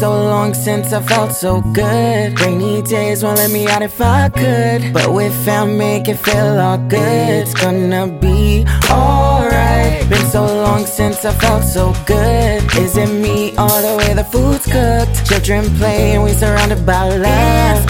so 0.00 0.10
long 0.10 0.54
since 0.54 0.92
I 0.92 1.00
felt 1.02 1.32
so 1.32 1.60
good. 1.72 2.40
Rainy 2.40 2.82
days 2.82 3.22
won't 3.22 3.38
let 3.38 3.50
me 3.50 3.66
out 3.68 3.82
if 3.82 4.00
I 4.00 4.28
could. 4.28 4.92
But 4.92 5.12
with 5.12 5.34
fam, 5.44 5.78
make 5.78 6.08
it 6.08 6.16
feel 6.16 6.58
all 6.58 6.78
good. 6.78 7.42
It's 7.42 7.54
gonna 7.54 8.06
be 8.06 8.64
alright. 8.90 10.08
Been 10.08 10.26
so 10.26 10.44
long 10.44 10.84
since 10.86 11.24
I 11.24 11.32
felt 11.32 11.64
so 11.64 11.94
good. 12.06 12.62
Is 12.76 12.96
it 12.96 13.10
me 13.10 13.56
all 13.56 13.80
the 13.82 13.96
way 13.98 14.14
the 14.14 14.24
food's 14.24 14.64
cooked? 14.64 15.26
Children 15.28 15.64
play 15.76 16.12
and 16.14 16.24
we 16.24 16.32
surrounded 16.32 16.84
by 16.84 17.08
love. 17.08 17.86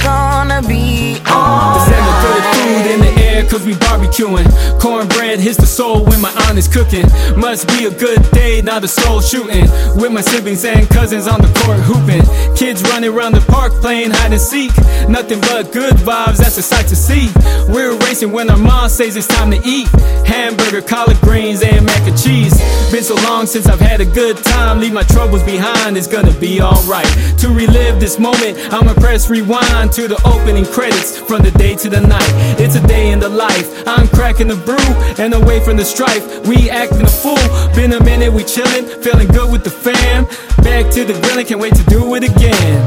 Barbecuing. 4.15 4.81
Cornbread 4.81 5.41
hits 5.41 5.57
the 5.57 5.67
soul 5.67 6.05
when 6.05 6.21
my 6.21 6.31
aunt 6.47 6.59
is 6.59 6.69
cooking. 6.69 7.07
Must 7.37 7.67
be 7.69 7.87
a 7.87 7.91
good 7.91 8.23
day, 8.31 8.63
now 8.63 8.79
the 8.79 8.89
soul 8.89 9.21
shooting. 9.21 9.65
With 9.97 10.13
my 10.13 10.21
siblings 10.21 10.65
and 10.65 10.89
cousins 10.89 11.27
on 11.27 11.41
the 11.41 11.49
court 11.61 11.79
hooping. 11.81 12.23
Kids 12.57 12.83
running 12.91 13.11
around 13.11 13.33
the 13.33 13.41
park 13.53 13.73
playing 13.75 14.11
hide 14.11 14.33
and 14.33 14.41
seek. 14.41 14.73
Nothing 15.09 15.41
but 15.41 15.73
good 15.73 15.95
vibes, 15.97 16.39
that's 16.39 16.59
a 16.59 16.63
sight 16.63 16.87
to 16.89 16.97
see. 16.97 17.31
We're 17.69 17.97
racing 17.99 18.33
when 18.33 18.51
our 18.51 18.57
mom 18.57 18.89
says 18.89 19.17
it's 19.17 19.27
time 19.27 19.51
to 19.51 19.61
eat. 19.65 19.89
Hamburger, 20.27 20.83
collard 20.83 21.21
greens, 21.21 21.63
and 21.63 21.85
mac 21.85 22.01
and 22.09 22.19
cheese. 22.21 22.55
Been 22.91 23.03
so 23.03 23.15
long 23.27 23.47
since 23.47 23.67
I've 23.67 23.81
had 23.81 24.01
a 24.01 24.05
good 24.05 24.37
time. 24.39 24.81
Leave 24.81 24.93
my 24.93 25.03
troubles 25.05 25.43
behind, 25.43 25.97
it's 25.97 26.07
gonna 26.07 26.33
be 26.39 26.61
alright. 26.61 27.07
To 27.39 27.49
relive 27.49 28.01
this 28.01 28.19
moment, 28.19 28.59
I'ma 28.73 28.95
press 28.95 29.29
rewind 29.29 29.93
to 29.93 30.09
the 30.09 30.21
opening 30.25 30.67
credits 30.67 31.19
from 31.19 31.43
the 31.43 31.51
day 31.53 31.75
to 31.77 31.89
the 31.89 32.01
night. 32.01 32.33
It's 32.61 32.77
a 32.77 32.87
day 32.87 33.11
in 33.11 33.19
the 33.19 33.29
life. 33.29 33.87
I'm 33.87 34.04
cracking 34.25 34.49
the 34.49 34.57
brew 34.57 34.89
and 35.23 35.35
away 35.35 35.63
from 35.63 35.77
the 35.77 35.85
strife. 35.85 36.25
We 36.49 36.71
acting 36.71 37.03
a 37.03 37.07
fool. 37.07 37.37
Been 37.75 37.93
a 37.93 38.03
minute, 38.03 38.33
we 38.33 38.43
chillin', 38.43 38.87
feeling 39.05 39.29
good 39.29 39.53
with 39.53 39.65
the 39.65 39.71
fam. 39.71 40.25
Back 40.65 40.91
to 40.95 41.05
the 41.05 41.13
grilling, 41.21 41.45
can't 41.45 41.61
wait 41.61 41.75
to 41.75 41.85
do 41.85 42.15
it 42.15 42.25
again. 42.25 42.81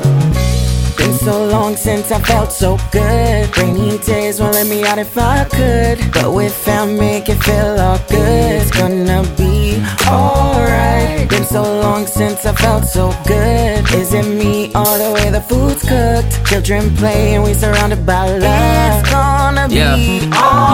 Been 0.97 1.13
so 1.13 1.45
long 1.45 1.75
since 1.75 2.11
I 2.11 2.19
felt 2.21 2.51
so 2.51 2.79
good. 2.91 3.55
Rainy 3.55 3.99
days 3.99 4.39
won't 4.39 4.55
let 4.55 4.65
me 4.65 4.83
out 4.83 4.97
if 4.97 5.15
I 5.15 5.43
could. 5.43 6.11
But 6.11 6.33
with 6.33 6.55
fam, 6.55 6.97
make 6.97 7.29
it 7.29 7.39
feel 7.43 7.79
all 7.85 7.99
good. 8.09 8.61
It's 8.61 8.71
gonna 8.71 9.21
be 9.37 9.77
alright. 10.07 11.29
Been 11.29 11.45
so 11.45 11.61
long 11.61 12.07
since 12.07 12.47
I 12.47 12.53
felt 12.53 12.85
so 12.85 13.13
good. 13.27 13.85
Is 13.93 14.11
it 14.11 14.26
way 15.17 15.29
the 15.31 15.41
food's 15.41 15.81
cooked? 15.81 16.45
Children 16.47 16.95
play 16.95 17.35
and 17.35 17.43
we 17.43 17.53
surrounded 17.53 18.05
by 18.05 18.25
love. 18.29 19.01
It's 19.01 19.09
gonna 19.09 19.67
Yeah. 19.69 19.95
be 19.95 20.19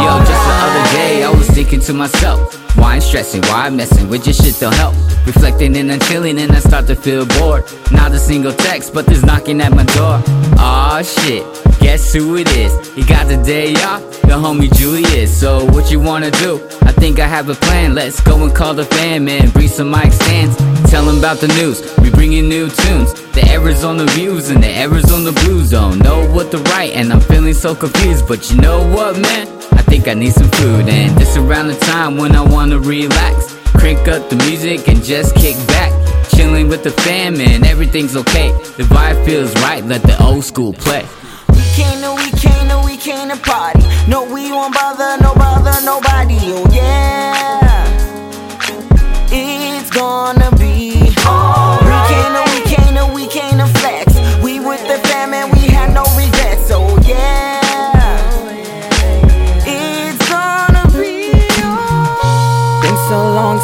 Yo, 0.04 0.12
just 0.30 0.44
the 0.50 0.56
other 0.68 0.86
day, 1.00 1.24
I 1.24 1.30
was 1.30 1.48
thinking 1.48 1.82
to 1.82 1.94
myself, 1.94 2.40
why 2.78 2.96
I'm 2.96 3.02
stressing, 3.02 3.42
why 3.44 3.68
I'm 3.68 3.76
messing 3.76 4.10
with 4.10 4.26
your 4.28 4.34
shit 4.34 4.60
don't 4.60 4.76
help. 4.76 4.96
Reflecting 5.26 5.76
and 5.78 5.92
I'm 5.92 6.00
chilling 6.02 6.38
and 6.40 6.52
I 6.52 6.60
start 6.60 6.88
to 6.88 6.96
feel 6.96 7.26
bored. 7.26 7.64
Not 7.92 8.12
a 8.12 8.20
single 8.20 8.54
text, 8.54 8.94
but 8.94 9.06
there's 9.06 9.24
knocking 9.24 9.62
at 9.62 9.72
my 9.72 9.86
door. 9.98 10.22
Aw 10.58 11.02
shit, 11.02 11.44
guess 11.80 12.14
who 12.14 12.36
it 12.38 12.50
is? 12.58 12.72
He 12.96 13.04
got 13.04 13.28
the 13.28 13.38
day 13.38 13.74
off, 13.92 14.02
the 14.24 14.36
homie 14.44 14.72
Julius. 14.74 15.32
So 15.42 15.66
what 15.74 15.92
you 15.92 16.00
wanna 16.00 16.32
do? 16.32 16.62
I 16.90 16.92
think 16.92 17.20
I 17.20 17.28
have 17.28 17.50
a 17.50 17.56
plan. 17.56 17.96
Let's 17.96 18.20
go 18.22 18.36
and 18.44 18.54
call 18.54 18.74
the 18.74 18.86
fam 18.86 19.28
and 19.28 19.52
bring 19.54 19.70
some 19.70 19.90
mic 19.92 20.12
stands. 20.12 20.56
Tell 20.94 21.06
them 21.06 21.18
about 21.18 21.38
the 21.38 21.48
news. 21.48 21.82
We 21.98 22.12
bringing 22.12 22.48
new 22.48 22.70
tunes. 22.70 23.16
The 23.32 23.44
Arizona 23.50 24.06
views 24.12 24.52
and 24.52 24.62
the 24.62 24.70
Arizona 24.70 25.32
blues 25.32 25.72
don't 25.72 25.98
know 25.98 26.30
what 26.32 26.52
to 26.52 26.60
write, 26.70 26.94
and 26.94 27.12
I'm 27.12 27.20
feeling 27.20 27.56
so 27.56 27.74
confused. 27.74 28.28
But 28.28 28.52
you 28.52 28.58
know 28.62 28.78
what, 28.94 29.18
man? 29.18 29.48
I 29.72 29.82
think 29.90 30.08
I 30.08 30.14
need 30.14 30.34
some 30.34 30.52
food, 30.52 30.88
and 30.88 31.18
this 31.18 31.36
around 31.36 31.70
the 31.70 31.80
time 31.92 32.18
when 32.18 32.36
I 32.36 32.42
wanna 32.42 32.78
relax. 32.78 33.58
Crank 33.74 34.08
up 34.08 34.30
the 34.30 34.36
music 34.46 34.88
and 34.88 35.04
just 35.04 35.34
kick 35.34 35.56
back. 35.66 35.92
Chilling 36.30 36.68
with 36.68 36.84
the 36.84 36.92
fam 36.92 37.42
and 37.42 37.66
everything's 37.66 38.16
okay. 38.16 38.52
The 38.78 38.84
vibe 38.84 39.26
feels 39.26 39.52
right, 39.66 39.84
let 39.84 40.04
the 40.04 40.16
old 40.24 40.44
school 40.44 40.74
play. 40.74 41.04
We 41.50 41.64
came 41.74 42.02
to, 42.06 42.14
we 42.14 42.30
came 42.38 42.68
to, 42.70 42.82
we 42.86 42.98
came 42.98 43.30
to 43.30 43.38
party. 43.38 43.82
No, 44.08 44.26
we 44.32 44.52
won't 44.52 44.76
bother, 44.76 45.18
no 45.24 45.34
bother, 45.34 45.74
nobody. 45.84 46.38
Oh 46.54 46.70
yeah, 46.72 47.03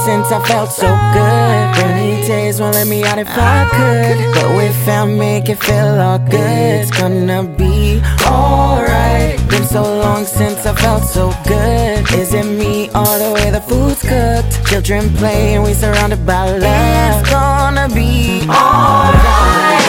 since 0.09 0.31
I 0.31 0.42
felt 0.44 0.72
so 0.72 0.90
good. 1.14 1.66
Rainy 1.78 2.25
days 2.25 2.59
won't 2.59 2.74
let 2.74 2.88
me 2.88 3.03
out 3.03 3.20
if 3.20 3.30
I 3.30 3.59
could. 3.78 4.18
But 4.34 4.50
with 4.58 4.75
fam, 4.84 5.20
make 5.20 5.50
it 5.50 5.59
feel 5.59 5.94
all 6.08 6.18
good. 6.18 6.80
It's 6.80 6.90
gonna 6.90 7.44
be 7.44 8.02
alright. 8.25 9.38
Been 9.52 9.66
so 9.66 9.84
long 9.84 10.25
since 10.25 10.66
I 10.66 10.74
felt 10.74 11.03
so 11.03 11.25
good. 11.46 12.00
Is 12.22 12.34
it 12.34 12.48
me 12.62 12.90
all 12.98 13.16
the 13.24 13.31
way 13.36 13.52
the 13.52 13.62
food's 13.69 14.02
cooked? 14.12 14.52
Children 14.69 15.14
play 15.19 15.53
and 15.53 15.64
we 15.64 15.74
surrounded 15.75 16.25
by 16.25 16.44
love. 16.58 17.22
It's 17.22 17.30
gonna 17.30 17.88
be 17.94 18.42
alright. 18.50 19.89